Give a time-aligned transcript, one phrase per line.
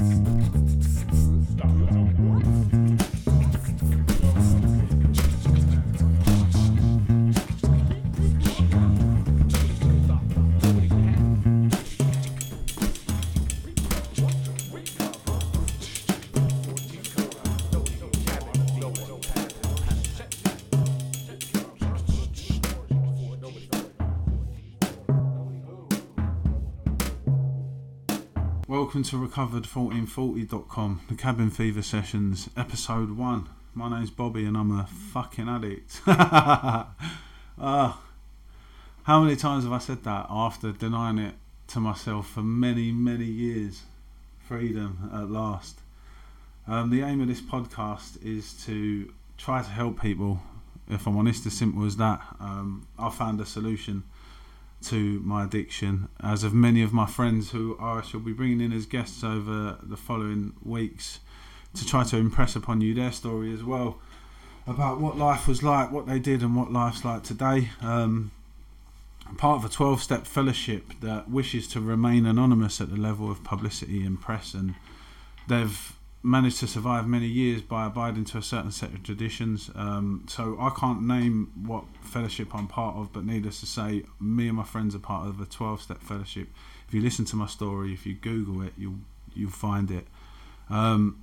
[0.00, 0.29] Podcast.
[28.90, 33.48] Welcome to recovered1440.com, the cabin fever sessions, episode one.
[33.72, 36.00] My name's Bobby and I'm a fucking addict.
[36.08, 36.86] uh,
[37.56, 37.94] how
[39.06, 41.34] many times have I said that after denying it
[41.68, 43.82] to myself for many, many years?
[44.40, 45.78] Freedom at last.
[46.66, 50.42] Um, the aim of this podcast is to try to help people.
[50.88, 52.20] If I'm honest, as simple as that.
[52.40, 54.02] Um, I found a solution
[54.84, 58.72] to my addiction, as of many of my friends who I shall be bringing in
[58.72, 61.20] as guests over the following weeks
[61.74, 63.98] to try to impress upon you their story as well
[64.66, 67.70] about what life was like, what they did, and what life's like today.
[67.80, 68.30] Um,
[69.36, 73.42] part of a 12 step fellowship that wishes to remain anonymous at the level of
[73.44, 74.74] publicity and press, and
[75.48, 79.70] they've managed to survive many years by abiding to a certain set of traditions.
[79.74, 84.48] Um, so I can't name what fellowship I'm part of, but needless to say, me
[84.48, 86.48] and my friends are part of a 12 step fellowship.
[86.86, 88.98] If you listen to my story, if you Google it, you'll
[89.34, 90.06] you'll find it.
[90.68, 91.22] Um,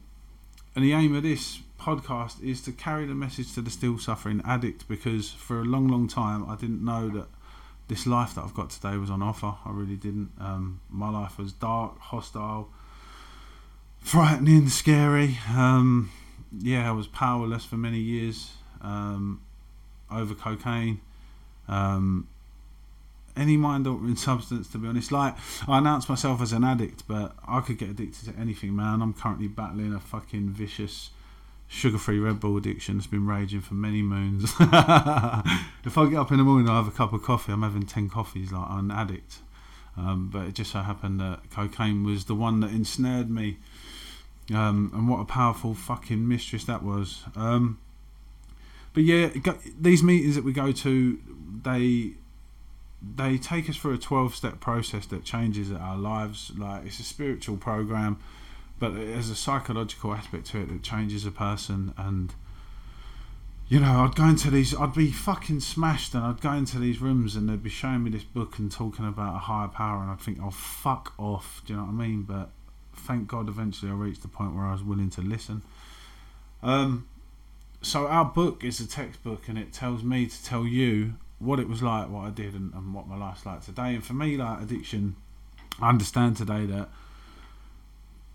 [0.75, 4.41] and the aim of this podcast is to carry the message to the still suffering
[4.45, 7.27] addict because for a long, long time I didn't know that
[7.87, 9.55] this life that I've got today was on offer.
[9.63, 10.31] I really didn't.
[10.39, 12.69] Um, my life was dark, hostile
[13.99, 15.37] frightening, scary.
[15.55, 16.11] Um,
[16.57, 19.41] yeah, I was powerless for many years um,
[20.11, 21.01] over cocaine.
[21.67, 22.27] Um,
[23.35, 25.11] any mind altering substance, to be honest.
[25.11, 25.35] Like,
[25.67, 29.01] I announced myself as an addict, but I could get addicted to anything, man.
[29.01, 31.11] I'm currently battling a fucking vicious
[31.67, 34.43] sugar free Red Bull addiction that's been raging for many moons.
[34.59, 34.59] if
[35.97, 38.09] I get up in the morning, I have a cup of coffee, I'm having 10
[38.09, 39.39] coffees like I'm an addict.
[39.97, 43.57] Um, but it just so happened that cocaine was the one that ensnared me
[44.53, 47.23] um, and what a powerful fucking mistress that was.
[47.35, 47.79] Um,
[48.93, 49.29] but yeah,
[49.79, 51.19] these meetings that we go to,
[51.63, 52.13] they
[53.15, 56.51] they take us through a 12 step process that changes our lives.
[56.57, 58.17] Like it's a spiritual program,
[58.79, 61.93] but there's a psychological aspect to it that changes a person.
[61.97, 62.33] And
[63.69, 67.01] you know, I'd go into these, I'd be fucking smashed, and I'd go into these
[67.01, 70.11] rooms and they'd be showing me this book and talking about a higher power, and
[70.11, 71.61] I'd think, oh fuck off.
[71.65, 72.23] Do you know what I mean?
[72.23, 72.49] But
[72.95, 75.63] thank God eventually I reached the point where I was willing to listen.
[76.63, 77.07] Um,
[77.81, 81.69] so our book is a textbook and it tells me to tell you what it
[81.69, 83.95] was like, what I did, and, and what my life's like today.
[83.95, 85.15] And for me, like addiction,
[85.81, 86.89] I understand today that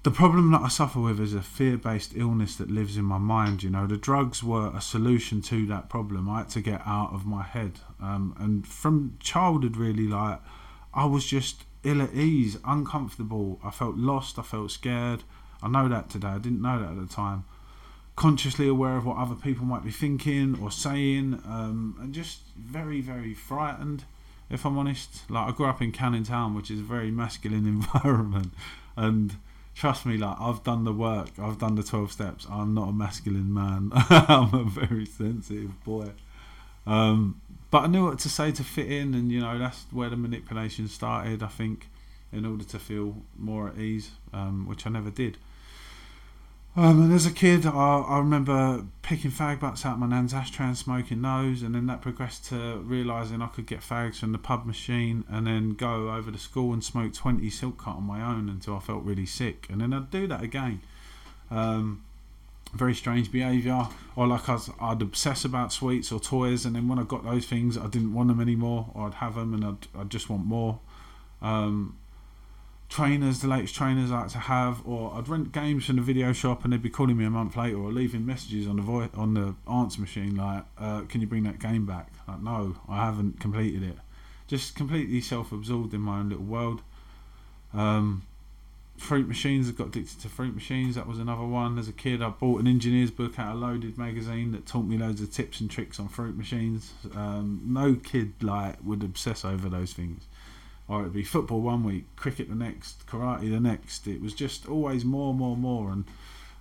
[0.02, 3.18] the problem that I suffer with is a fear based illness that lives in my
[3.18, 3.62] mind.
[3.62, 6.28] You know, the drugs were a solution to that problem.
[6.28, 7.78] I had to get out of my head.
[8.00, 10.40] Um, and from childhood, really, like,
[10.92, 13.60] I was just ill at ease, uncomfortable.
[13.62, 14.40] I felt lost.
[14.40, 15.22] I felt scared.
[15.62, 16.28] I know that today.
[16.28, 17.44] I didn't know that at the time.
[18.16, 23.00] Consciously aware of what other people might be thinking or saying, um, and just very,
[23.00, 24.04] very frightened.
[24.50, 27.66] If I'm honest, like I grew up in Canning Town, which is a very masculine
[27.94, 28.52] environment,
[28.96, 29.36] and
[29.74, 31.30] trust me, like I've done the work.
[31.38, 32.46] I've done the twelve steps.
[32.50, 33.90] I'm not a masculine man.
[33.94, 36.10] I'm a very sensitive boy.
[36.86, 37.40] Um,
[37.70, 40.16] but I knew what to say to fit in, and you know that's where the
[40.16, 41.42] manipulation started.
[41.42, 41.88] I think,
[42.32, 45.38] in order to feel more at ease, um, which I never did.
[46.74, 50.66] Um, and as a kid, I, I remember picking fag butts out my nan's ashtray
[50.66, 54.38] and smoking those, and then that progressed to realising I could get fags from the
[54.38, 58.22] pub machine, and then go over to school and smoke twenty silk cut on my
[58.22, 60.80] own until I felt really sick, and then I'd do that again.
[61.50, 62.04] Um,
[62.72, 63.88] very strange behaviour.
[64.16, 67.44] Or like I would obsess about sweets or toys, and then when I got those
[67.46, 70.46] things, I didn't want them anymore, or I'd have them and I'd, I'd just want
[70.46, 70.80] more.
[71.42, 71.98] Um,
[72.92, 76.34] trainers, the latest trainers I like to have, or I'd rent games from the video
[76.34, 79.08] shop and they'd be calling me a month later or leaving messages on the voice
[79.14, 83.04] on the answer machine like, uh, "Can you bring that game back?" Like, no, I
[83.06, 83.96] haven't completed it.
[84.46, 86.82] Just completely self-absorbed in my own little world.
[87.72, 88.24] Um,
[88.98, 89.70] fruit machines.
[89.70, 90.94] I got addicted to fruit machines.
[90.96, 91.78] That was another one.
[91.78, 94.98] As a kid, I bought an engineer's book out of Loaded magazine that taught me
[94.98, 96.92] loads of tips and tricks on fruit machines.
[97.14, 100.26] Um, no kid like would obsess over those things.
[100.88, 104.06] Or it'd be football one week, cricket the next, karate the next.
[104.06, 105.90] It was just always more, more, more.
[105.90, 106.04] And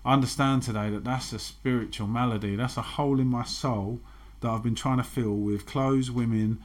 [0.06, 2.56] I understand today that that's a spiritual malady.
[2.56, 4.00] That's a hole in my soul
[4.42, 6.60] that I've been trying to fill with clothes, women,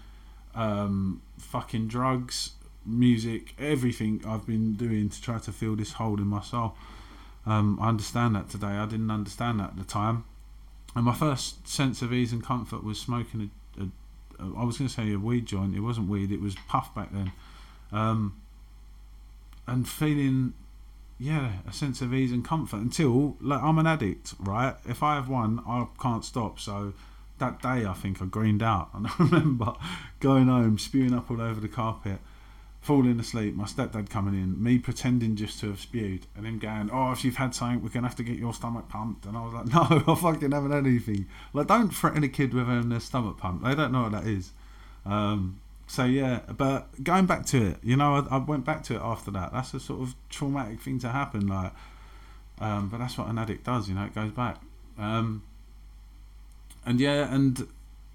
[0.54, 2.52] um, fucking drugs,
[2.84, 6.74] music, everything I've been doing to try to fill this hole in my soul.
[7.44, 8.66] Um, I understand that today.
[8.66, 10.24] I didn't understand that at the time.
[10.94, 14.78] And my first sense of ease and comfort was smoking a, a, a I was
[14.78, 15.76] going to say a weed joint.
[15.76, 16.32] It wasn't weed.
[16.32, 17.32] It was puff back then.
[17.92, 18.40] Um,
[19.66, 20.54] and feeling,
[21.18, 24.76] yeah, a sense of ease and comfort until like I'm an addict, right?
[24.88, 26.60] If I have one, I can't stop.
[26.60, 26.92] So
[27.38, 29.74] that day, I think I greened out, and I remember
[30.20, 32.18] going home, spewing up all over the carpet
[32.86, 36.88] falling asleep, my stepdad coming in, me pretending just to have spewed, and him going,
[36.92, 39.44] "Oh, if you've had something, we're gonna have to get your stomach pumped." And I
[39.44, 42.98] was like, "No, I fucking haven't had anything." Like, don't threaten a kid with having
[43.00, 43.64] stomach pumped.
[43.64, 44.52] They don't know what that is.
[45.04, 48.96] Um, so yeah, but going back to it, you know, I, I, went back to
[48.96, 49.52] it after that.
[49.52, 51.72] That's a sort of traumatic thing to happen, like.
[52.58, 54.04] Um, but that's what an addict does, you know.
[54.04, 54.60] It goes back.
[54.98, 55.42] Um,
[56.84, 57.68] and yeah, and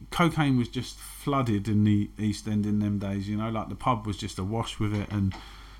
[0.09, 3.29] cocaine was just flooded in the East End in them days.
[3.29, 5.33] You know, like the pub was just awash with it, and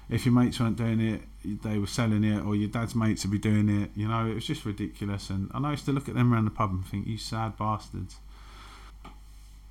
[0.10, 1.22] if your mates weren't doing it,
[1.64, 3.92] they were selling it, or your dad's mates would be doing it.
[3.96, 5.30] You know, it was just ridiculous.
[5.30, 7.58] And, and I used to look at them around the pub and think, "You sad
[7.58, 8.18] bastards."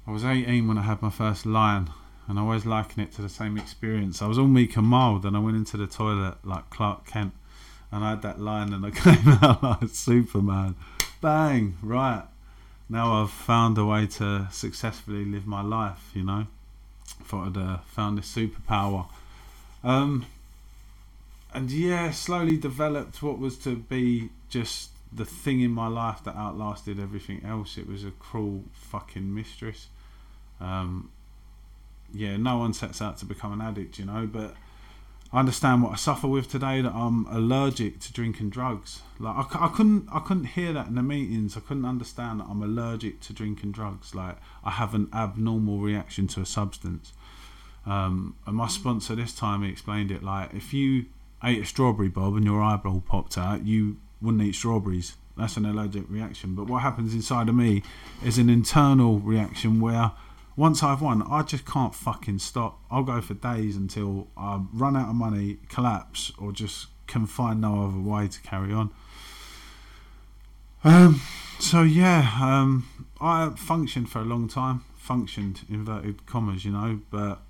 [0.06, 1.90] I was 18 when I had my first lion,
[2.30, 4.22] and I always liken it to the same experience.
[4.22, 7.32] I was all meek and mild, and I went into the toilet like Clark Kent,
[7.90, 10.76] and I had that line, and I came out like Superman.
[11.20, 11.76] Bang!
[11.82, 12.22] Right
[12.88, 16.46] now I've found a way to successfully live my life, you know.
[17.24, 19.06] Thought I'd uh, found this superpower.
[19.82, 20.24] Um,
[21.52, 26.36] and yeah, slowly developed what was to be just the thing in my life that
[26.36, 27.76] outlasted everything else.
[27.76, 29.88] It was a cruel fucking mistress.
[30.60, 31.10] Um,
[32.12, 34.54] yeah, no one sets out to become an addict, you know, but
[35.32, 36.82] I understand what I suffer with today.
[36.82, 39.02] That I'm allergic to drinking drugs.
[39.18, 41.56] Like I, I couldn't, I couldn't hear that in the meetings.
[41.56, 44.14] I couldn't understand that I'm allergic to drinking drugs.
[44.14, 47.12] Like I have an abnormal reaction to a substance.
[47.86, 51.06] Um, and my sponsor this time he explained it like if you
[51.42, 55.16] ate a strawberry bob and your eyeball popped out, you wouldn't eat strawberries.
[55.36, 56.54] That's an allergic reaction.
[56.54, 57.82] But what happens inside of me
[58.24, 60.12] is an internal reaction where
[60.60, 62.78] once I've won, I just can't fucking stop.
[62.90, 67.62] I'll go for days until I run out of money, collapse, or just can find
[67.62, 68.90] no other way to carry on.
[70.84, 71.22] Um,
[71.58, 72.86] so yeah, um,
[73.22, 74.84] I functioned for a long time.
[74.98, 77.40] Functioned inverted commas, you know, but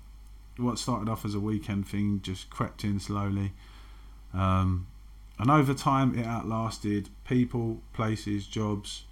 [0.55, 3.51] what started off as a weekend thing just crept in slowly.
[4.33, 4.87] Um,
[5.37, 9.03] and over time, it outlasted people, places, jobs,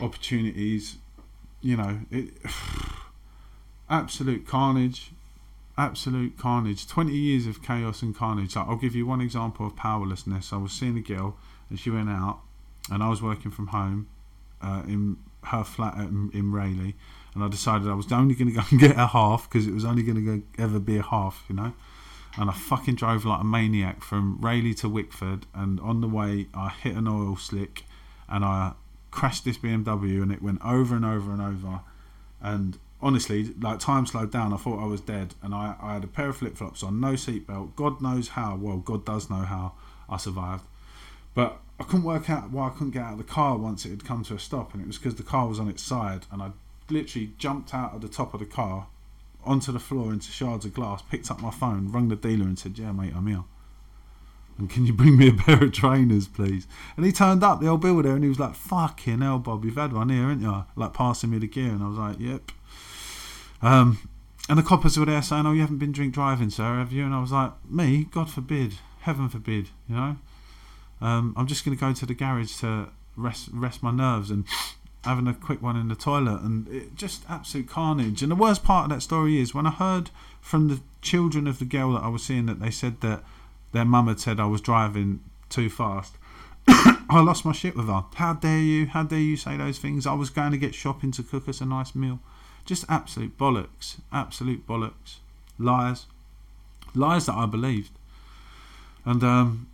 [0.00, 0.96] opportunities.
[1.60, 2.32] You know, it.
[3.88, 5.12] absolute carnage,
[5.76, 6.86] absolute carnage.
[6.86, 8.56] Twenty years of chaos and carnage.
[8.56, 10.52] Like, I'll give you one example of powerlessness.
[10.52, 11.36] I was seeing a girl,
[11.70, 12.40] and she went out,
[12.90, 14.08] and I was working from home,
[14.60, 16.94] uh, in her flat in, in Rayleigh,
[17.34, 19.74] and I decided I was only going to go and get a half because it
[19.74, 21.72] was only going to ever be a half, you know.
[22.38, 26.48] And I fucking drove like a maniac from Rayleigh to Wickford, and on the way
[26.54, 27.84] I hit an oil slick,
[28.28, 28.72] and I
[29.10, 31.80] crashed this BMW, and it went over and over and over,
[32.40, 34.52] and honestly, like time slowed down.
[34.52, 37.00] I thought I was dead, and I, I had a pair of flip flops on,
[37.00, 37.74] no seatbelt.
[37.74, 38.56] God knows how.
[38.56, 39.72] Well, God does know how
[40.08, 40.64] I survived,
[41.34, 43.90] but I couldn't work out why I couldn't get out of the car once it
[43.90, 46.26] had come to a stop, and it was because the car was on its side,
[46.30, 46.52] and I
[46.88, 48.86] literally jumped out of the top of the car
[49.44, 52.58] onto the floor into shards of glass, picked up my phone, rung the dealer, and
[52.58, 53.44] said, "Yeah, mate, I'm here."
[54.58, 56.68] And can you bring me a pair of trainers, please?
[56.96, 59.76] And he turned up, the old builder, and he was like, "Fucking hell, Bob, you've
[59.76, 62.52] had one here, haven't you?" Like passing me the gear, and I was like, "Yep."
[63.62, 64.08] Um,
[64.48, 67.04] and the coppers were there saying, "Oh, you haven't been drink driving, sir, have you?"
[67.04, 68.04] And I was like, "Me?
[68.10, 70.16] God forbid, heaven forbid." You know,
[71.00, 74.44] um, I'm just going to go to the garage to rest rest my nerves and
[75.04, 78.22] having a quick one in the toilet, and it just absolute carnage.
[78.22, 81.58] And the worst part of that story is when I heard from the children of
[81.58, 83.22] the girl that I was seeing that they said that
[83.72, 86.16] their mum had said I was driving too fast.
[86.68, 88.04] I lost my shit with her.
[88.14, 88.86] How dare you?
[88.86, 90.06] How dare you say those things?
[90.06, 92.20] I was going to get shopping to cook us a nice meal.
[92.64, 93.96] Just absolute bollocks.
[94.12, 95.16] Absolute bollocks.
[95.58, 96.06] Lies.
[96.94, 97.90] Lies that I believed.
[99.04, 99.66] And um,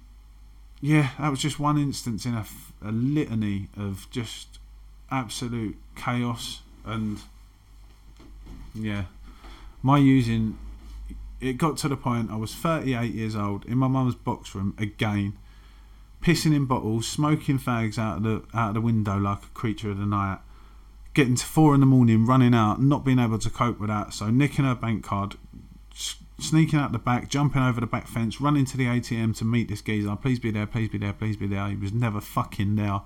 [0.81, 2.47] yeah, that was just one instance in a,
[2.83, 4.59] a litany of just
[5.11, 7.19] absolute chaos and
[8.75, 9.05] yeah,
[9.83, 10.59] my using
[11.41, 14.75] it got to the point I was 38 years old in my mum's box room
[14.79, 15.35] again,
[16.23, 19.91] pissing in bottles, smoking fags out of the out of the window like a creature
[19.91, 20.39] of the night,
[21.19, 24.15] getting to four in the morning, running out, not being able to cope with that.
[24.15, 25.35] So nicking her bank card,
[26.39, 29.69] sneaking out the back, jumping over the back fence, running to the ATM to meet
[29.69, 30.15] this geezer.
[30.15, 31.67] Please be there, please be there, please be there.
[31.71, 33.01] He was never fucking there.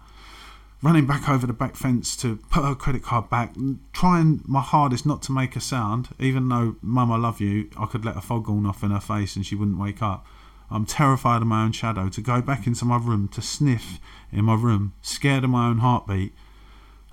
[0.83, 3.55] Running back over the back fence to put her credit card back,
[3.95, 7.87] trying my hardest not to make a sound, even though, Mum, I love you, I
[7.87, 10.27] could let a foghorn off in her face and she wouldn't wake up.
[10.71, 12.11] I'm terrified of my own shadow.
[12.11, 13.99] To go back into my room, to sniff
[14.31, 16.35] in my room, scared of my own heartbeat.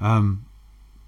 [0.02, 0.46] Um,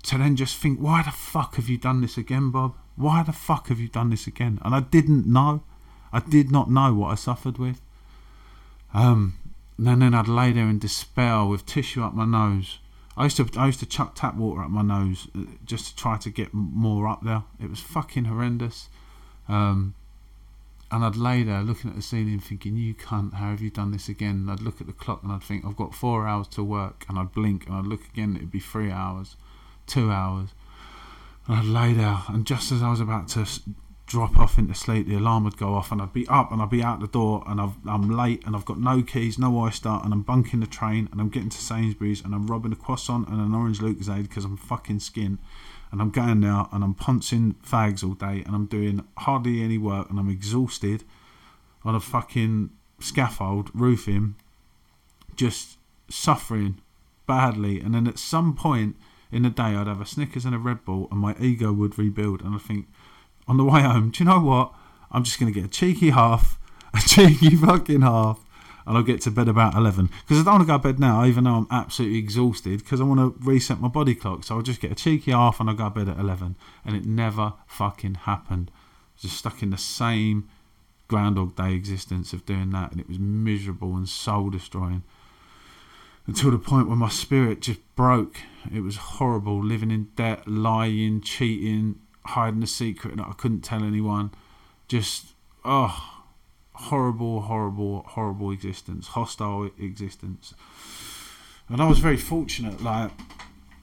[0.03, 2.75] to then just think, why the fuck have you done this again, Bob?
[2.95, 4.59] Why the fuck have you done this again?
[4.63, 5.63] And I didn't know.
[6.11, 7.81] I did not know what I suffered with.
[8.93, 9.37] Um,
[9.77, 12.79] and then I'd lay there in despair with tissue up my nose.
[13.17, 15.95] I used to I used to chuck tap water up my nose uh, just to
[15.95, 17.43] try to get more up there.
[17.59, 18.89] It was fucking horrendous.
[19.47, 19.95] Um,
[20.91, 23.91] and I'd lay there looking at the ceiling thinking, you cunt, how have you done
[23.91, 24.31] this again?
[24.31, 27.05] And I'd look at the clock and I'd think, I've got four hours to work.
[27.07, 29.37] And I'd blink and I'd look again, it'd be three hours,
[29.87, 30.49] two hours.
[31.47, 33.45] And I'd lay there, and just as I was about to
[34.11, 36.69] drop off into sleep, the alarm would go off, and I'd be up and I'd
[36.69, 39.99] be out the door, and i am late, and I've got no keys, no Oyster,
[40.03, 43.29] and I'm bunking the train, and I'm getting to Sainsbury's, and I'm robbing a croissant
[43.29, 45.39] and an orange Lucozade because I'm fucking skin,
[45.91, 49.77] and I'm going there, and I'm punching fags all day, and I'm doing hardly any
[49.77, 51.05] work, and I'm exhausted
[51.85, 52.69] on a fucking
[52.99, 54.35] scaffold roofing,
[55.37, 55.77] just
[56.09, 56.81] suffering
[57.27, 58.97] badly, and then at some point
[59.31, 61.97] in the day, I'd have a Snickers and a Red Bull, and my ego would
[61.97, 62.87] rebuild, and I think
[63.47, 64.73] on the way home, do you know what?
[65.11, 66.59] I'm just going to get a cheeky half,
[66.93, 68.39] a cheeky fucking half,
[68.85, 70.09] and I'll get to bed about 11.
[70.27, 72.99] Because I don't want to go to bed now, even though I'm absolutely exhausted, because
[72.99, 74.43] I want to reset my body clock.
[74.43, 76.55] So I'll just get a cheeky half and I'll go to bed at 11.
[76.83, 78.71] And it never fucking happened.
[79.17, 80.49] Just stuck in the same
[81.07, 85.03] Groundhog Day existence of doing that, and it was miserable and soul destroying.
[86.31, 88.37] Until the point where my spirit just broke.
[88.73, 93.83] It was horrible living in debt, lying, cheating, hiding a secret that I couldn't tell
[93.83, 94.31] anyone.
[94.87, 95.33] Just,
[95.65, 96.21] oh,
[96.71, 100.53] horrible, horrible, horrible existence, hostile existence.
[101.67, 102.81] And I was very fortunate.
[102.81, 103.11] Like,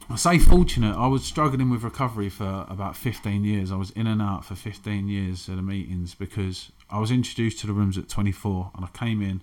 [0.09, 3.71] I say fortunate, I was struggling with recovery for about 15 years.
[3.71, 7.59] I was in and out for 15 years at the meetings because I was introduced
[7.59, 9.43] to the rooms at 24 and I came in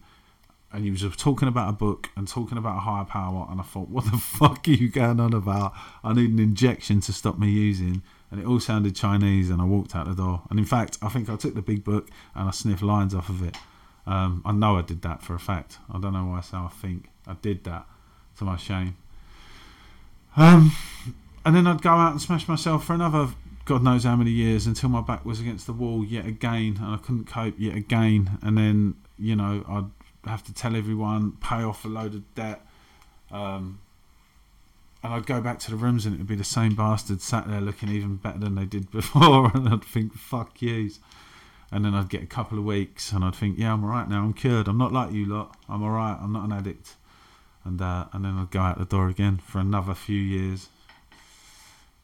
[0.75, 3.63] and he was talking about a book and talking about a higher power and I
[3.63, 5.73] thought, what the fuck are you going on about?
[6.03, 9.65] I need an injection to stop me using and it all sounded Chinese, and I
[9.65, 10.41] walked out the door.
[10.49, 13.29] And in fact, I think I took the big book and I sniffed lines off
[13.29, 13.55] of it.
[14.05, 15.77] Um, I know I did that for a fact.
[15.89, 17.85] I don't know why I say I think I did that
[18.37, 18.97] to my shame.
[20.35, 20.75] Um,
[21.45, 23.29] and then I'd go out and smash myself for another
[23.65, 26.93] God knows how many years until my back was against the wall yet again, and
[26.93, 28.37] I couldn't cope yet again.
[28.43, 29.89] And then you know I'd
[30.27, 32.61] have to tell everyone, pay off a load of debt.
[33.31, 33.79] Um,
[35.05, 37.61] and I'd go back to the rooms and it'd be the same bastards sat there
[37.61, 40.99] looking even better than they did before, and I'd think, "Fuck yous."
[41.71, 44.23] And then I'd get a couple of weeks, and I'd think, "Yeah, I'm alright now.
[44.23, 44.67] I'm cured.
[44.67, 45.55] I'm not like you lot.
[45.69, 46.17] I'm alright.
[46.19, 46.95] I'm not an addict."
[47.63, 50.69] And uh, and then I'd go out the door again for another few years,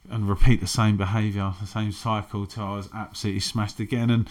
[0.09, 4.11] and repeat the same behaviour, the same cycle till I was absolutely smashed again.
[4.11, 4.29] And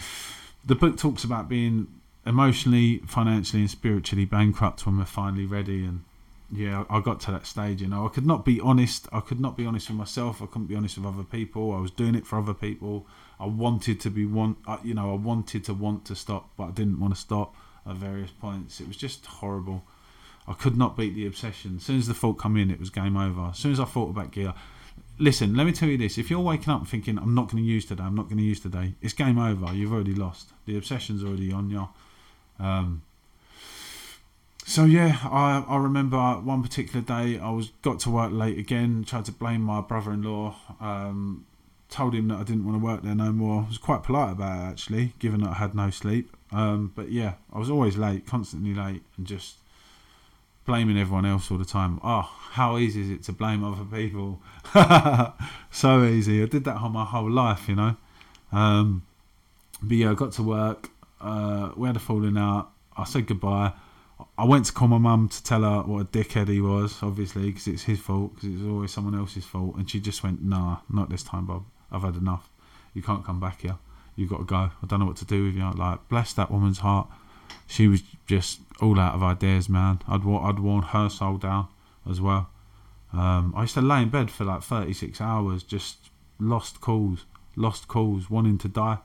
[0.63, 1.87] the book talks about being
[2.25, 6.03] emotionally, financially, and spiritually bankrupt when we're finally ready, and
[6.51, 7.81] yeah, I got to that stage.
[7.81, 9.07] You know, I could not be honest.
[9.11, 10.41] I could not be honest with myself.
[10.41, 11.73] I couldn't be honest with other people.
[11.73, 13.07] I was doing it for other people.
[13.39, 14.57] I wanted to be want.
[14.83, 17.55] You know, I wanted to want to stop, but I didn't want to stop
[17.87, 18.79] at various points.
[18.79, 19.83] It was just horrible.
[20.47, 21.77] I could not beat the obsession.
[21.77, 23.49] As soon as the thought come in, it was game over.
[23.51, 24.53] As soon as I thought about gear,
[25.17, 25.55] listen.
[25.55, 27.85] Let me tell you this: if you're waking up thinking I'm not going to use
[27.85, 29.73] today, I'm not going to use today, it's game over.
[29.73, 30.49] You've already lost.
[30.65, 31.87] The obsession's already on you.
[32.61, 33.01] Um,
[34.65, 39.03] so yeah, I I remember one particular day I was got to work late again.
[39.05, 40.55] Tried to blame my brother-in-law.
[40.79, 41.45] Um,
[41.89, 43.63] told him that I didn't want to work there no more.
[43.63, 46.35] I was quite polite about it actually, given that I had no sleep.
[46.51, 49.57] Um, but yeah, I was always late, constantly late, and just
[50.65, 51.99] blaming everyone else all the time.
[52.03, 54.41] Oh, how easy is it to blame other people?
[55.71, 56.41] so easy.
[56.41, 57.97] I did that my whole life, you know.
[58.51, 59.03] Um,
[59.81, 60.90] but yeah, I got to work.
[61.21, 62.71] Uh, we had a falling out.
[62.95, 63.73] I said goodbye.
[64.37, 67.47] I went to call my mum to tell her what a dickhead he was, obviously,
[67.47, 69.75] because it's his fault, because it's always someone else's fault.
[69.75, 71.65] And she just went, nah, not this time, Bob.
[71.91, 72.49] I've had enough.
[72.93, 73.77] You can't come back here.
[74.15, 74.55] You've got to go.
[74.55, 75.71] I don't know what to do with you.
[75.71, 77.07] Like, bless that woman's heart.
[77.67, 79.99] She was just all out of ideas, man.
[80.07, 81.67] I'd, I'd worn her soul down
[82.09, 82.49] as well.
[83.13, 85.97] Um, I used to lay in bed for like 36 hours, just
[86.39, 87.25] lost calls,
[87.55, 88.99] lost calls, wanting to die.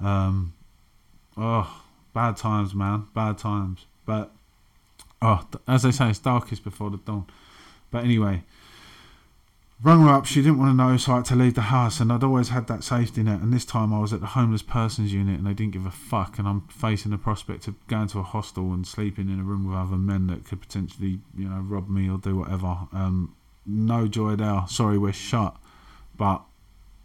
[0.00, 0.54] Um,
[1.36, 1.82] oh,
[2.14, 3.06] bad times, man.
[3.14, 3.86] Bad times.
[4.06, 4.30] But
[5.22, 7.26] oh, as I say, it's darkest before the dawn.
[7.90, 8.44] But anyway,
[9.82, 10.26] rung her up.
[10.26, 12.00] She didn't want to know, so I had to leave the house.
[12.00, 13.40] And I'd always had that safety net.
[13.40, 15.90] And this time I was at the homeless persons unit, and they didn't give a
[15.90, 16.38] fuck.
[16.38, 19.68] And I'm facing the prospect of going to a hostel and sleeping in a room
[19.68, 22.78] with other men that could potentially, you know, rob me or do whatever.
[22.92, 23.34] Um,
[23.66, 24.64] no joy there.
[24.68, 25.56] Sorry, we're shut.
[26.16, 26.42] But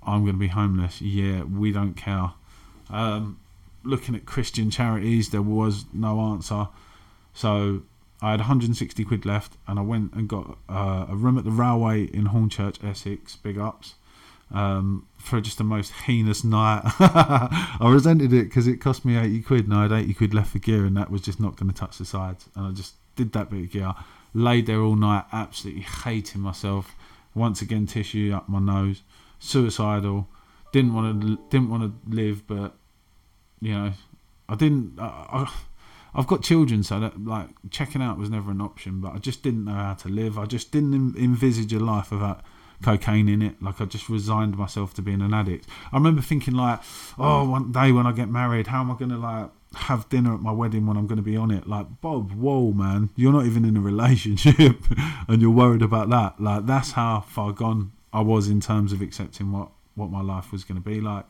[0.04, 1.02] I'm going to be homeless.
[1.02, 2.32] Yeah, we don't care.
[2.90, 3.40] Um,
[3.86, 5.30] looking at Christian charities.
[5.30, 6.68] There was no answer.
[7.34, 7.84] So
[8.22, 11.52] I had 160 quid left, and I went and got uh, a room at the
[11.52, 13.36] railway in Hornchurch, Essex.
[13.36, 13.96] Big ups.
[14.52, 16.82] Um, for just the most heinous night.
[17.00, 20.52] I resented it because it cost me 80 quid and I had 80 quid left
[20.52, 22.48] for gear and that was just not going to touch the sides.
[22.56, 23.96] And I just did that bit of gear.
[24.36, 26.96] Laid there all night, absolutely hating myself.
[27.34, 29.02] Once again, tissue up my nose.
[29.40, 30.28] Suicidal.
[30.72, 32.76] Didn't want to didn't want to live, but
[33.62, 33.94] you know,
[34.50, 35.00] I didn't.
[35.00, 35.52] I,
[36.14, 39.02] I've got children, so that like checking out was never an option.
[39.02, 40.38] But I just didn't know how to live.
[40.40, 42.42] I just didn't envisage a life without
[42.82, 43.62] cocaine in it.
[43.62, 45.68] Like I just resigned myself to being an addict.
[45.92, 46.80] I remember thinking like,
[47.18, 50.42] oh, one day when I get married, how am I gonna like have dinner at
[50.42, 51.68] my wedding when I'm going to be on it.
[51.68, 54.84] Like, Bob, whoa, man, you're not even in a relationship
[55.28, 56.40] and you're worried about that.
[56.40, 60.52] Like, that's how far gone I was in terms of accepting what, what my life
[60.52, 61.26] was going to be like.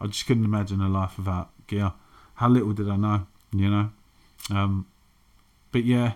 [0.00, 1.92] I just couldn't imagine a life without gear.
[2.34, 3.90] How little did I know, you know?
[4.50, 4.86] Um,
[5.70, 6.12] but yeah,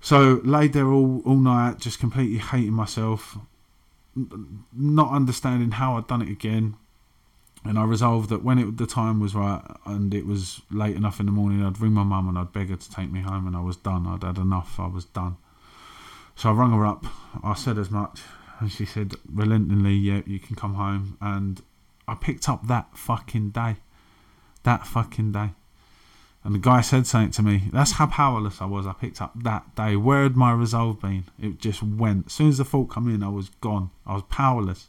[0.00, 3.36] so laid there all, all night, just completely hating myself,
[4.72, 6.76] not understanding how I'd done it again.
[7.64, 11.18] And I resolved that when it, the time was right and it was late enough
[11.18, 13.46] in the morning, I'd ring my mum and I'd beg her to take me home,
[13.48, 14.06] and I was done.
[14.06, 14.78] I'd had enough.
[14.78, 15.36] I was done.
[16.36, 17.06] So I rung her up.
[17.42, 18.20] I said as much,
[18.60, 21.60] and she said relentingly, "Yeah, you can come home." And
[22.06, 23.76] I picked up that fucking day.
[24.66, 25.50] That fucking day.
[26.42, 27.70] And the guy said something to me.
[27.72, 28.84] That's how powerless I was.
[28.84, 29.94] I picked up that day.
[29.94, 31.22] Where had my resolve been?
[31.40, 32.26] It just went.
[32.26, 33.90] As soon as the thought come in, I was gone.
[34.04, 34.88] I was powerless.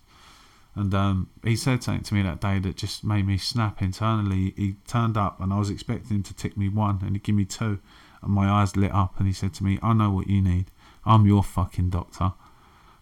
[0.73, 4.55] And um, he said something to me that day that just made me snap internally.
[4.57, 7.35] He turned up and I was expecting him to tick me one and he gave
[7.35, 7.79] me two.
[8.23, 10.71] And my eyes lit up and he said to me, I know what you need.
[11.05, 12.33] I'm your fucking doctor.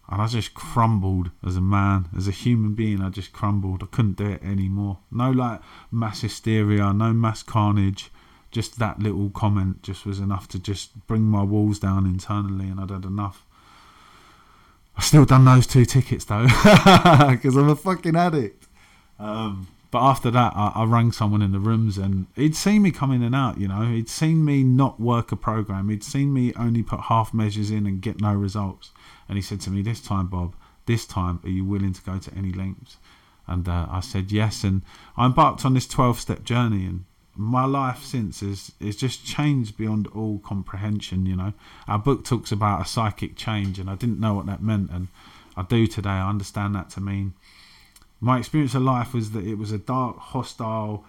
[0.08, 3.02] And I just crumbled as a man, as a human being.
[3.02, 3.82] I just crumbled.
[3.82, 5.00] I couldn't do it anymore.
[5.12, 8.12] No like mass hysteria, no mass carnage.
[8.52, 12.80] Just that little comment just was enough to just bring my walls down internally, and
[12.80, 13.46] I'd had enough.
[14.96, 16.44] I still done those two tickets though,
[17.30, 18.68] because I'm a fucking addict.
[19.20, 22.92] Um, but after that, I, I rang someone in the rooms, and he'd seen me
[22.92, 23.58] come in and out.
[23.58, 25.90] You know, he'd seen me not work a program.
[25.90, 28.92] He'd seen me only put half measures in and get no results.
[29.28, 32.18] And he said to me, "This time, Bob, this time, are you willing to go
[32.18, 32.98] to any lengths?"
[33.48, 34.82] And uh, I said yes, and
[35.18, 40.08] I embarked on this 12-step journey, and my life since is is just changed beyond
[40.08, 41.26] all comprehension.
[41.26, 41.54] You know,
[41.88, 45.08] our book talks about a psychic change, and I didn't know what that meant, and
[45.56, 46.10] I do today.
[46.10, 47.34] I understand that to mean
[48.20, 51.06] my experience of life was that it was a dark, hostile,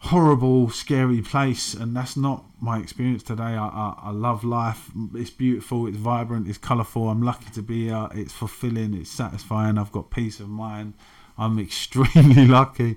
[0.00, 3.42] horrible, scary place, and that's not my experience today.
[3.42, 4.90] I, I, I love life.
[5.14, 5.86] It's beautiful.
[5.86, 6.48] It's vibrant.
[6.48, 7.08] It's colourful.
[7.08, 8.08] I'm lucky to be here.
[8.14, 8.94] It's fulfilling.
[8.94, 9.78] It's satisfying.
[9.78, 10.94] I've got peace of mind.
[11.36, 12.96] I'm extremely lucky.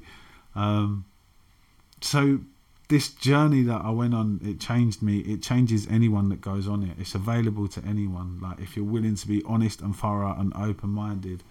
[0.55, 1.05] Um,
[2.01, 2.39] so
[2.87, 5.19] this journey that I went on, it changed me.
[5.19, 6.97] It changes anyone that goes on it.
[6.99, 8.39] It's available to anyone.
[8.41, 11.43] Like if you're willing to be honest and thorough and open-minded.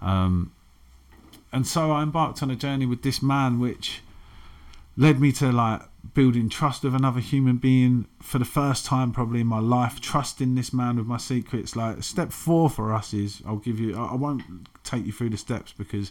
[0.00, 0.52] Um,
[1.52, 4.02] and so I embarked on a journey with this man, which
[4.98, 5.80] led me to like
[6.12, 10.54] building trust with another human being for the first time probably in my life trusting
[10.54, 14.14] this man with my secrets like step four for us is i'll give you i
[14.14, 14.42] won't
[14.84, 16.10] take you through the steps because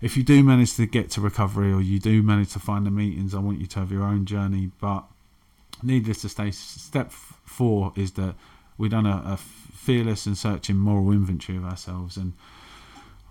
[0.00, 2.90] if you do manage to get to recovery or you do manage to find the
[2.90, 4.70] meetings, I want you to have your own journey.
[4.80, 5.04] But
[5.82, 8.36] needless to say, step four is that
[8.76, 12.16] we've done a, a fearless and searching moral inventory of ourselves.
[12.16, 12.34] And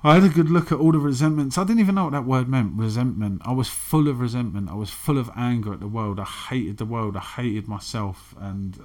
[0.03, 1.57] I had a good look at all the resentments.
[1.57, 3.41] I didn't even know what that word meant, resentment.
[3.43, 4.69] I was full of resentment.
[4.69, 6.19] I was full of anger at the world.
[6.19, 7.17] I hated the world.
[7.17, 8.35] I hated myself.
[8.39, 8.79] And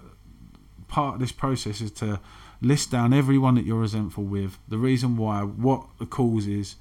[0.89, 2.19] part of this process is to
[2.63, 6.77] list down everyone that you're resentful with, the reason why, what the cause is,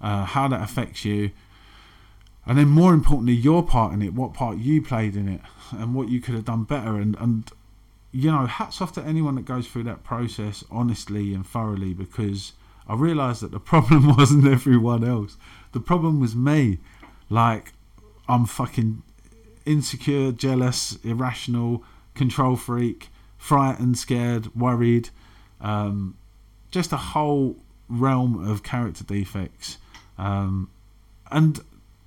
[0.00, 1.30] uh, how that affects you,
[2.46, 5.40] and then more importantly, your part in it, what part you played in it,
[5.72, 6.96] and what you could have done better.
[6.96, 7.50] And and
[8.12, 12.52] you know, hats off to anyone that goes through that process honestly and thoroughly, because
[12.88, 15.36] I realised that the problem wasn't everyone else.
[15.72, 16.78] The problem was me.
[17.28, 17.72] Like
[18.28, 19.02] I'm fucking
[19.64, 21.82] insecure, jealous, irrational,
[22.14, 25.10] control freak, frightened, scared, worried.
[25.60, 26.16] Um,
[26.70, 27.56] just a whole
[27.88, 29.78] realm of character defects
[30.18, 30.70] um,
[31.30, 31.60] and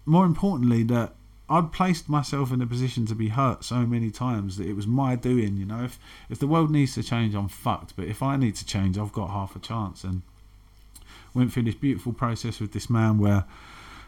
[0.05, 1.13] more importantly, that
[1.49, 4.87] I'd placed myself in a position to be hurt so many times that it was
[4.87, 5.57] my doing.
[5.57, 7.95] You know, if if the world needs to change, I'm fucked.
[7.95, 10.03] But if I need to change, I've got half a chance.
[10.03, 10.21] And
[11.33, 13.45] went through this beautiful process with this man where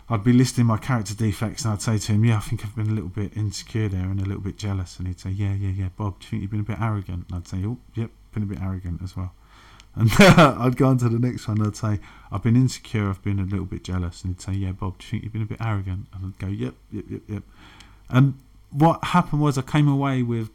[0.09, 2.75] I'd be listing my character defects and I'd say to him, "Yeah, I think I've
[2.75, 5.53] been a little bit insecure there and a little bit jealous." And he'd say, "Yeah,
[5.53, 7.77] yeah, yeah, Bob, do you think you've been a bit arrogant?" And I'd say, "Oh,
[7.95, 9.33] yep, been a bit arrogant as well."
[9.93, 11.57] And I'd go on to the next one.
[11.57, 11.99] And I'd say,
[12.31, 13.09] I've been insecure.
[13.09, 14.23] I've been a little bit jealous.
[14.23, 16.07] And he'd say, Yeah, Bob, do you think you've been a bit arrogant?
[16.13, 17.43] And I'd go, Yep, yep, yep, yep.
[18.07, 18.35] And
[18.69, 20.49] what happened was I came away with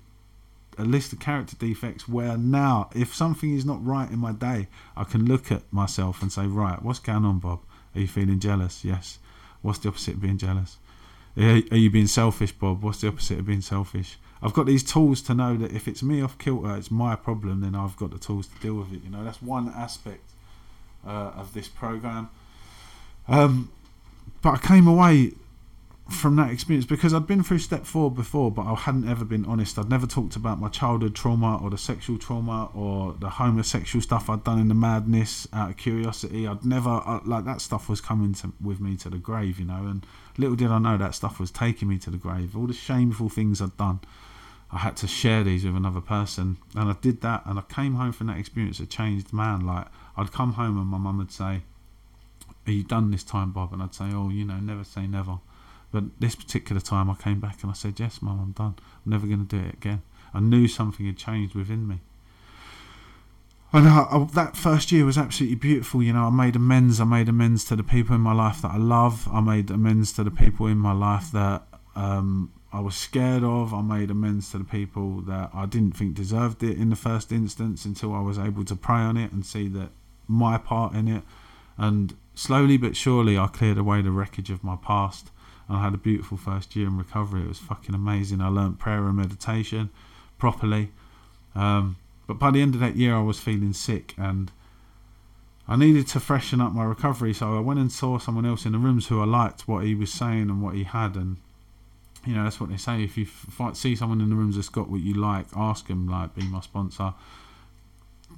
[0.78, 4.68] a list of character defects where now, if something is not right in my day,
[4.96, 7.60] I can look at myself and say, Right, what's going on, Bob?
[7.94, 8.84] Are you feeling jealous?
[8.84, 9.18] Yes.
[9.62, 10.78] What's the opposite of being jealous?
[11.36, 12.82] Are you being selfish, Bob?
[12.82, 14.18] What's the opposite of being selfish?
[14.42, 17.60] I've got these tools to know that if it's me off kilter, it's my problem.
[17.62, 19.02] Then I've got the tools to deal with it.
[19.02, 20.30] You know, that's one aspect
[21.06, 22.28] uh, of this program.
[23.28, 23.70] Um,
[24.42, 25.32] but I came away
[26.08, 29.44] from that experience because I'd been through step four before, but I hadn't ever been
[29.44, 29.76] honest.
[29.76, 34.30] I'd never talked about my childhood trauma or the sexual trauma or the homosexual stuff
[34.30, 36.46] I'd done in the madness out of curiosity.
[36.46, 39.64] I'd never uh, like that stuff was coming to, with me to the grave, you
[39.64, 39.86] know.
[39.86, 40.06] And
[40.38, 42.56] little did I know that stuff was taking me to the grave.
[42.56, 43.98] All the shameful things I'd done,
[44.70, 47.42] I had to share these with another person, and I did that.
[47.46, 49.66] And I came home from that experience a changed man.
[49.66, 51.62] Like I'd come home and my mum would say,
[52.64, 55.40] "Are you done this time, Bob?" And I'd say, "Oh, you know, never say never."
[55.96, 58.74] But this particular time I came back and I said, Yes, Mum, I'm done.
[58.78, 60.02] I'm never going to do it again.
[60.34, 62.00] I knew something had changed within me.
[63.72, 66.02] And I, I, that first year was absolutely beautiful.
[66.02, 67.00] You know, I made amends.
[67.00, 69.26] I made amends to the people in my life that I love.
[69.32, 73.72] I made amends to the people in my life that um, I was scared of.
[73.72, 77.32] I made amends to the people that I didn't think deserved it in the first
[77.32, 79.92] instance until I was able to pray on it and see that
[80.28, 81.22] my part in it.
[81.78, 85.30] And slowly but surely, I cleared away the wreckage of my past.
[85.68, 87.42] I had a beautiful first year in recovery.
[87.42, 88.40] It was fucking amazing.
[88.40, 89.90] I learnt prayer and meditation
[90.38, 90.90] properly.
[91.54, 94.50] Um, but by the end of that year, I was feeling sick and
[95.68, 97.34] I needed to freshen up my recovery.
[97.34, 99.94] So I went and saw someone else in the rooms who I liked what he
[99.94, 101.16] was saying and what he had.
[101.16, 101.38] And,
[102.24, 103.02] you know, that's what they say.
[103.02, 106.08] If you f- see someone in the rooms that's got what you like, ask him,
[106.08, 107.14] like, be my sponsor.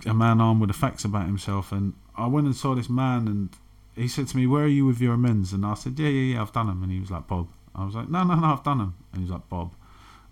[0.06, 1.72] A man armed with the facts about himself.
[1.72, 3.50] And I went and saw this man and
[3.98, 6.34] he said to me, "Where are you with your amends?" And I said, "Yeah, yeah,
[6.34, 8.46] yeah, I've done them." And he was like, "Bob." I was like, "No, no, no,
[8.46, 9.72] I've done them." And he was like, "Bob."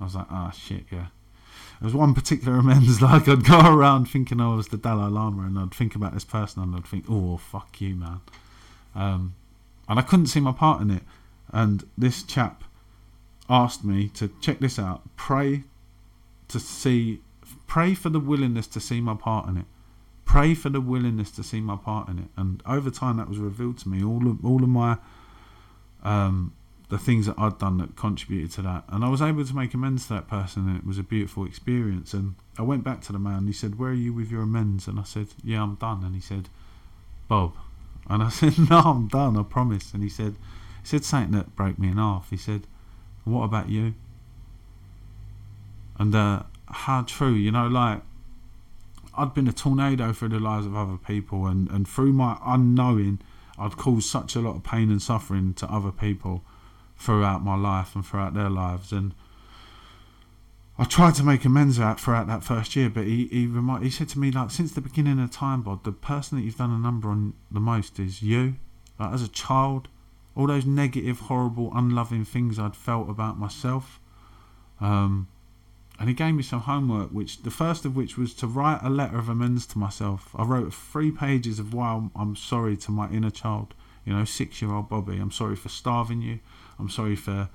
[0.00, 1.09] I was like, "Ah, shit, yeah."
[1.81, 5.42] There was one particular amends, like I'd go around thinking I was the Dalai Lama,
[5.42, 8.20] and I'd think about this person, and I'd think, "Oh, fuck you, man,"
[8.94, 9.35] um,
[9.88, 11.02] and I couldn't see my part in it.
[11.52, 12.64] And this chap
[13.48, 15.64] asked me to check this out, pray
[16.48, 17.20] to see,
[17.66, 19.66] pray for the willingness to see my part in it
[20.37, 22.29] pray for the willingness to see my part in it.
[22.37, 24.05] And over time, that was revealed to me.
[24.05, 24.99] All of all of my
[26.03, 26.53] um,
[26.90, 29.72] the things that I'd done that contributed to that, and I was able to make
[29.72, 32.12] amends to that person, and it was a beautiful experience.
[32.12, 33.46] And I went back to the man.
[33.46, 36.14] He said, "Where are you with your amends?" And I said, "Yeah, I'm done." And
[36.14, 36.51] he said,
[37.29, 37.55] "Bob,"
[38.11, 39.38] and I said, "No, I'm done.
[39.38, 40.35] I promise." And he said,
[40.83, 42.66] "He said something that broke me in half." He said,
[43.25, 43.94] "What about you?"
[45.99, 48.03] And uh, how true, you know, like
[49.16, 53.20] I'd been a tornado through the lives of other people, and, and through my unknowing,
[53.59, 56.42] I'd caused such a lot of pain and suffering to other people
[56.98, 58.92] throughout my life and throughout their lives.
[58.92, 59.14] And
[60.79, 63.90] I tried to make amends out throughout that first year, but he he, remind, he
[63.90, 66.72] said to me like, since the beginning of time, Bob, the person that you've done
[66.72, 68.57] a number on the most is you.
[68.98, 69.88] Like as a child,
[70.35, 74.00] all those negative, horrible, unloving things I'd felt about myself.
[74.81, 75.29] Um,
[75.99, 78.91] and he gave me some homework, which the first of which was to write a
[78.91, 80.31] letter of amends to myself.
[80.37, 83.75] I wrote three pages of why I'm, I'm sorry to my inner child.
[84.05, 85.17] You know, six-year-old Bobby.
[85.17, 86.39] I'm sorry for starving you.
[86.79, 87.49] I'm sorry for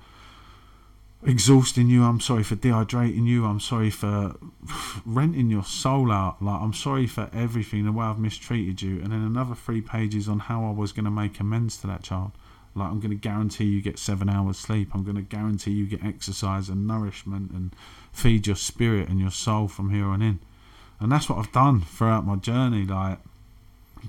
[1.24, 2.02] exhausting you.
[2.02, 3.46] I'm sorry for dehydrating you.
[3.46, 4.36] I'm sorry for
[5.06, 6.42] renting your soul out.
[6.42, 9.00] Like I'm sorry for everything, the way I've mistreated you.
[9.00, 12.02] And then another three pages on how I was going to make amends to that
[12.02, 12.32] child.
[12.74, 14.94] Like I'm going to guarantee you get seven hours sleep.
[14.94, 17.74] I'm going to guarantee you get exercise and nourishment and
[18.12, 20.40] feed your spirit and your soul from here on in.
[21.00, 22.84] And that's what I've done throughout my journey.
[22.84, 23.18] Like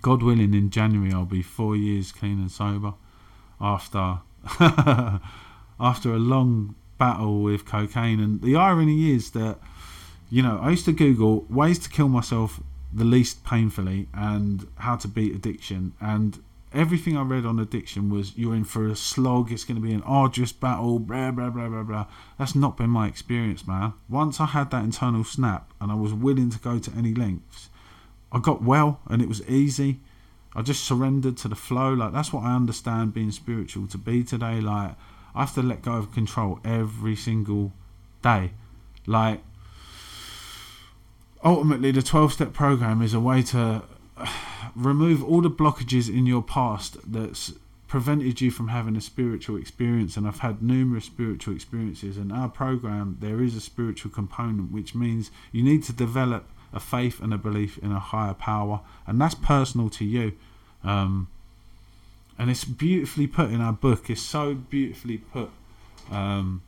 [0.02, 2.94] God willing, in January I'll be four years clean and sober
[3.60, 4.20] after
[5.80, 8.20] after a long battle with cocaine.
[8.20, 9.60] And the irony is that
[10.30, 12.62] you know I used to Google ways to kill myself
[12.94, 16.40] the least painfully and how to beat addiction and
[16.74, 19.94] everything I read on addiction was you're in for a slog, it's going to be
[19.94, 22.06] an arduous battle, blah, blah, blah, blah, blah.
[22.38, 23.94] That's not been my experience, man.
[24.10, 27.70] Once I had that internal snap and I was willing to go to any lengths,
[28.32, 30.00] I got well and it was easy.
[30.56, 31.94] I just surrendered to the flow.
[31.94, 34.60] Like, that's what I understand being spiritual to be today.
[34.62, 34.96] Like,
[35.36, 37.72] I have to let go of control every single
[38.22, 38.52] day.
[39.08, 39.42] Like,
[41.44, 43.84] ultimately, the 12 step program is a way to
[44.76, 47.54] remove all the blockages in your past that's
[47.88, 52.50] prevented you from having a spiritual experience and I've had numerous spiritual experiences in our
[52.50, 57.34] program there is a spiritual component which means you need to develop a faith and
[57.34, 60.34] a belief in a higher power, and that's personal to you.
[60.84, 61.28] Um,
[62.38, 64.10] and it's beautifully put in our book.
[64.10, 65.52] It's so beautifully put.
[66.12, 66.64] Um,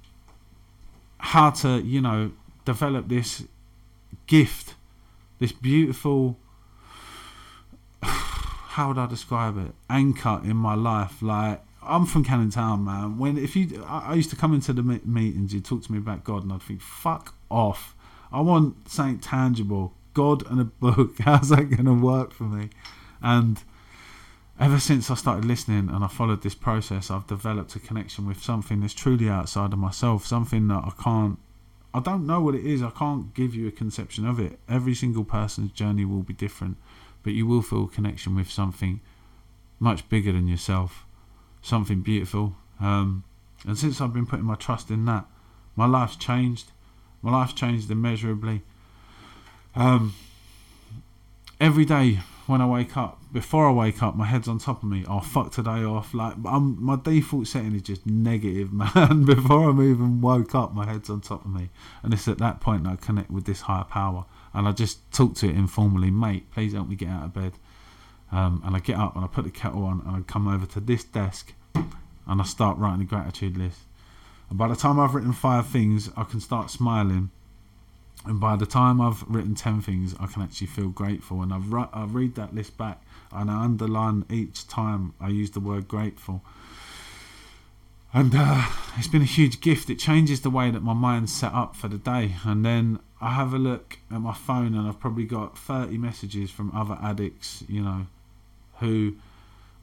[1.18, 2.32] how to, you know,
[2.66, 3.44] develop this
[4.28, 4.76] gift,
[5.40, 6.38] this beautiful.
[8.04, 9.74] How would I describe it?
[9.90, 11.22] Anchor in my life.
[11.22, 13.18] Like I'm from Canning Town, man.
[13.18, 15.54] When if you, I, I used to come into the meetings.
[15.54, 17.96] You talk to me about God, and I'd think, "Fuck off."
[18.32, 19.94] I want something tangible.
[20.14, 21.16] God and a book.
[21.20, 22.70] How's that going to work for me?
[23.22, 23.62] And
[24.60, 28.42] ever since I started listening and I followed this process, I've developed a connection with
[28.42, 31.38] something that's truly outside of myself, something that I can't,
[31.94, 34.60] I don't know what it is, I can't give you a conception of it.
[34.68, 36.78] Every single person's journey will be different,
[37.26, 39.02] but you will feel a connection with something
[39.80, 41.06] much bigger than yourself,
[41.64, 42.56] something beautiful.
[42.80, 43.24] Um,
[43.66, 45.26] and since I've been putting my trust in that,
[45.76, 46.68] my life's changed.
[47.24, 48.62] My life's changed immeasurably.
[49.76, 50.14] Um,
[51.60, 54.90] every day when I wake up, before I wake up, my head's on top of
[54.90, 55.04] me.
[55.10, 56.14] Oh fuck today off.
[56.14, 59.26] Like I'm, my default setting is just negative, man.
[59.26, 61.72] before I'm even woke up, my head's on top of me,
[62.04, 65.12] and it's at that point that I connect with this higher power, and I just
[65.12, 66.50] talk to it informally, mate.
[66.52, 67.54] Please help me get out of bed.
[68.32, 70.66] Um, and I get up and I put the kettle on and I come over
[70.66, 73.82] to this desk and I start writing a gratitude list.
[74.50, 77.30] And by the time I've written five things, I can start smiling
[78.26, 81.42] and by the time I've written 10 things, I can actually feel grateful.
[81.42, 85.60] And I've I read that list back and I underline each time I use the
[85.60, 86.42] word grateful.
[88.16, 89.90] And uh, it's been a huge gift.
[89.90, 92.36] It changes the way that my mind's set up for the day.
[92.46, 96.50] And then I have a look at my phone and I've probably got 30 messages
[96.50, 98.08] from other addicts, you know,
[98.80, 99.18] who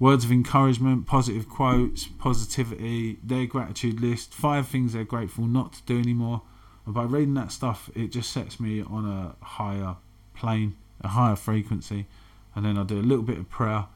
[0.01, 5.83] words of encouragement, positive quotes, positivity, their gratitude list, five things they're grateful not to
[5.83, 6.42] do anymore
[6.85, 9.97] and by reading that stuff, it just sets me on a higher
[10.35, 12.07] plane, a higher frequency.
[12.55, 13.87] And then I do a little bit of prayer.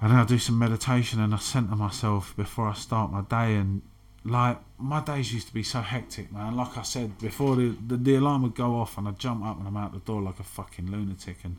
[0.00, 3.54] And then I do some meditation and I center myself before I start my day.
[3.54, 3.82] And
[4.24, 6.56] like, my days used to be so hectic, man.
[6.56, 9.58] Like I said before, the, the, the alarm would go off and I'd jump up
[9.58, 11.38] and I'm out the door like a fucking lunatic.
[11.44, 11.56] And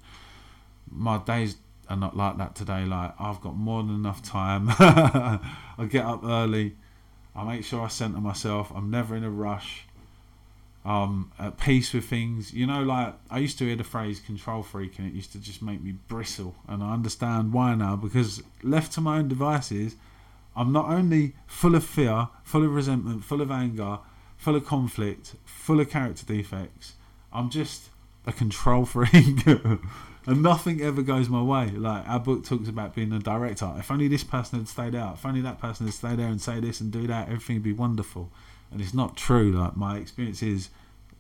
[0.91, 1.58] my days
[1.89, 2.86] are not like that today.
[2.86, 4.67] Like, I've got more than enough time.
[4.69, 5.39] I
[5.89, 6.76] get up early.
[7.36, 8.71] I make sure I center myself.
[8.76, 9.88] I'm never in a rush
[10.88, 12.54] um, at peace with things.
[12.54, 15.39] You know, like I used to hear the phrase control freak, and it used to
[15.39, 16.56] just make me bristle.
[16.67, 19.97] And I understand why now because left to my own devices,
[20.56, 24.00] I'm not only full of fear, full of resentment, full of anger,
[24.38, 26.93] full of conflict, full of character defects.
[27.34, 27.89] I'm just
[28.26, 29.45] a control freak.
[29.45, 31.69] and nothing ever goes my way.
[31.69, 33.73] Like our book talks about being a director.
[33.78, 36.41] If only this person had stayed out, if only that person had stayed there and
[36.41, 38.32] say this and do that, everything would be wonderful
[38.71, 39.51] and it's not true.
[39.51, 40.69] Like my experience is,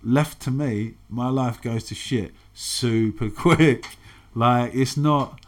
[0.03, 3.85] left to me, my life goes to shit super quick.
[4.35, 5.41] Like it's not.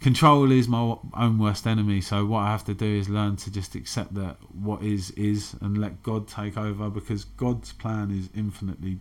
[0.00, 2.02] Control is my own worst enemy.
[2.02, 5.54] So what I have to do is learn to just accept that what is is,
[5.60, 8.98] and let God take over because God's plan is infinitely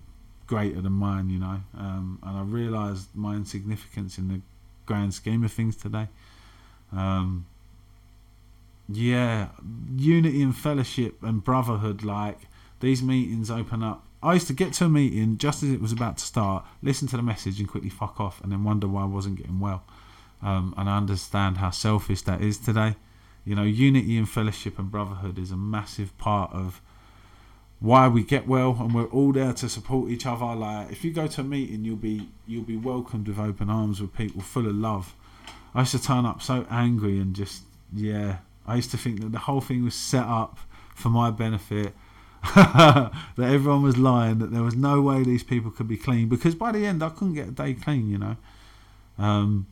[0.48, 1.30] greater than mine.
[1.30, 4.42] You know, um, and I realised my insignificance in the
[4.86, 6.08] grand scheme of things today.
[6.92, 7.48] Um,
[8.90, 9.50] yeah,
[9.96, 12.04] unity and fellowship and brotherhood.
[12.04, 12.40] Like
[12.80, 14.06] these meetings open up.
[14.22, 17.08] I used to get to a meeting just as it was about to start, listen
[17.10, 19.84] to the message and quickly fuck off, and then wonder why I wasn't getting well.
[20.42, 22.96] Um, and I understand how selfish that is today.
[23.46, 26.82] You know, unity and fellowship and brotherhood is a massive part of
[27.80, 30.56] why we get well, and we're all there to support each other.
[30.56, 34.02] Like, if you go to a meeting, you'll be you'll be welcomed with open arms
[34.02, 35.14] with people full of love.
[35.76, 39.32] I used to turn up so angry and just yeah, I used to think that
[39.32, 40.58] the whole thing was set up
[40.96, 41.94] for my benefit.
[42.56, 46.56] that everyone was lying, that there was no way these people could be clean because
[46.56, 48.36] by the end I couldn't get a day clean, you know.
[49.18, 49.68] Um,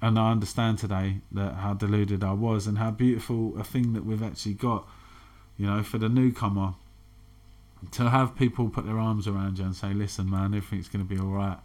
[0.00, 4.04] and I understand today that how deluded I was and how beautiful a thing that
[4.04, 4.86] we've actually got,
[5.56, 6.74] you know, for the newcomer
[7.90, 11.14] to have people put their arms around you and say, "Listen, man, everything's going to
[11.14, 11.58] be all right."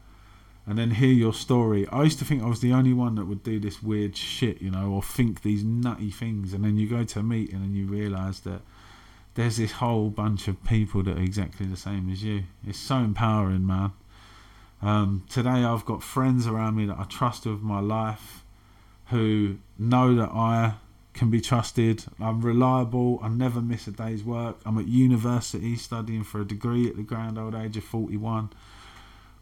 [0.69, 1.87] And then hear your story.
[1.87, 4.61] I used to think I was the only one that would do this weird shit,
[4.61, 6.53] you know, or think these nutty things.
[6.53, 8.61] And then you go to a meeting and you realise that
[9.33, 12.43] there's this whole bunch of people that are exactly the same as you.
[12.67, 13.93] It's so empowering, man.
[14.79, 18.43] Um, today I've got friends around me that I trust with my life
[19.07, 20.75] who know that I
[21.13, 22.05] can be trusted.
[22.19, 23.19] I'm reliable.
[23.23, 24.57] I never miss a day's work.
[24.67, 28.51] I'm at university studying for a degree at the grand old age of 41.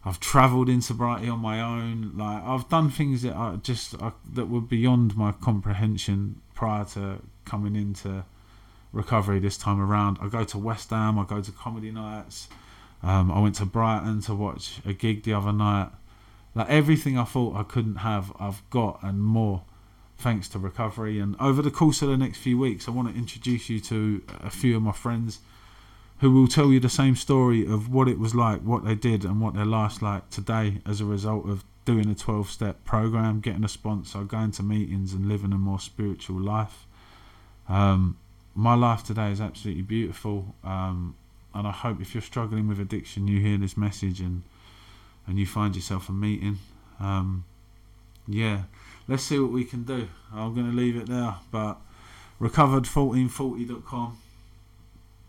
[0.08, 2.12] I've travelled in sobriety on my own.
[2.16, 7.76] Like I've done things that are just that were beyond my comprehension prior to coming
[7.76, 8.24] into
[8.92, 10.16] recovery this time around.
[10.22, 11.18] I go to West Ham.
[11.18, 12.48] I go to comedy nights.
[13.02, 15.90] Um, I went to Brighton to watch a gig the other night.
[16.54, 19.62] Like everything I thought I couldn't have, I've got and more,
[20.16, 21.20] thanks to recovery.
[21.20, 24.22] And over the course of the next few weeks, I want to introduce you to
[24.42, 25.40] a few of my friends
[26.20, 29.24] who will tell you the same story of what it was like, what they did,
[29.24, 33.40] and what their life's like today as a result of doing a 12 step program,
[33.40, 36.86] getting a sponsor, going to meetings, and living a more spiritual life.
[37.68, 38.18] Um,
[38.54, 41.14] my life today is absolutely beautiful, um,
[41.54, 44.42] and I hope if you're struggling with addiction, you hear this message and
[45.26, 46.58] and you find yourself a meeting.
[46.98, 47.44] Um,
[48.26, 48.62] yeah,
[49.06, 50.08] let's see what we can do.
[50.32, 51.76] I'm going to leave it there, but
[52.40, 54.18] recovered1440.com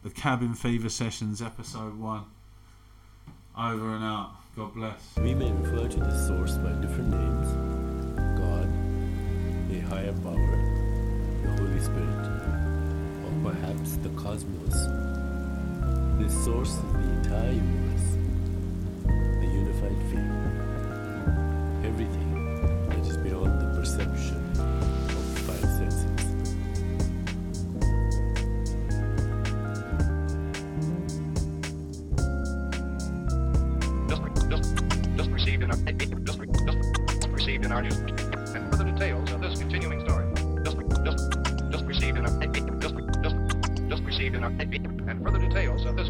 [0.02, 2.24] the Cabin Fever Sessions, episode one.
[3.58, 4.32] Over and out.
[4.56, 5.16] God bless.
[5.18, 7.52] We may refer to the source by different names
[8.40, 8.70] God,
[9.72, 10.58] a higher power,
[11.44, 12.28] the Holy Spirit,
[13.26, 14.88] or perhaps the cosmos.
[16.18, 17.89] This source is the entire universe,
[45.40, 46.10] the details of this